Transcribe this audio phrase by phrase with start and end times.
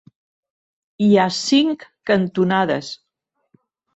[1.07, 2.89] Hi ha cinc cantonades.